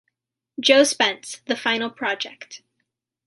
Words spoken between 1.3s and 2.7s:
The Final Project.